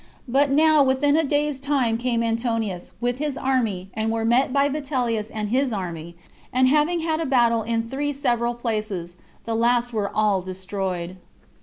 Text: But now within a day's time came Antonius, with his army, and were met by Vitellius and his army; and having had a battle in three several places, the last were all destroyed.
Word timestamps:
But 0.27 0.49
now 0.49 0.81
within 0.81 1.15
a 1.15 1.23
day's 1.23 1.59
time 1.59 1.95
came 1.99 2.23
Antonius, 2.23 2.91
with 2.99 3.19
his 3.19 3.37
army, 3.37 3.91
and 3.93 4.09
were 4.11 4.25
met 4.25 4.51
by 4.51 4.67
Vitellius 4.67 5.29
and 5.29 5.49
his 5.49 5.71
army; 5.71 6.15
and 6.51 6.67
having 6.67 7.01
had 7.01 7.19
a 7.19 7.25
battle 7.27 7.61
in 7.61 7.83
three 7.87 8.11
several 8.11 8.55
places, 8.55 9.15
the 9.45 9.53
last 9.53 9.93
were 9.93 10.09
all 10.09 10.41
destroyed. 10.41 11.17